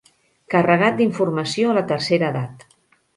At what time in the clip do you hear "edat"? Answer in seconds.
2.33-2.65